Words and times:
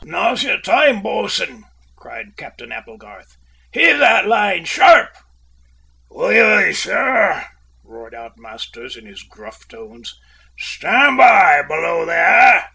"Now's 0.03 0.41
your 0.41 0.59
time, 0.59 1.03
bo'sun!" 1.03 1.63
cried 1.95 2.35
Captain 2.35 2.71
Applegarth. 2.71 3.37
"Heave 3.71 3.99
that 3.99 4.25
line, 4.25 4.65
sharp!" 4.65 5.15
"Aye, 6.19 6.41
aye, 6.41 6.71
sir," 6.71 7.45
roared 7.83 8.15
out 8.15 8.39
Masters 8.39 8.97
in 8.97 9.05
his 9.05 9.21
gruff 9.21 9.67
tones. 9.67 10.19
"Stand 10.57 11.17
by, 11.17 11.61
below 11.67 12.07
there!" 12.07 12.67